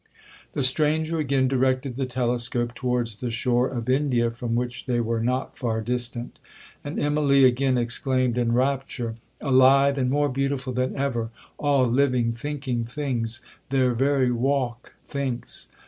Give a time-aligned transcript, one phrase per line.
[0.53, 5.19] 'The stranger again directed the telescope towards the shore of India, from which they were
[5.21, 6.39] not far distant,
[6.83, 13.93] and Immalee again exclaimed in rapture, 'Alive and more beautiful than ever!—all living, thinking things!—their
[13.93, 15.67] very walk thinks.